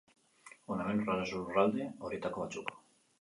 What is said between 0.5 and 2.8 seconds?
Hona hemen lurraldez-lurralde horietako batzuk.